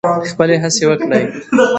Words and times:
خپلې 0.31 0.55
هڅې 0.63 0.83
وکړئ. 0.89 1.25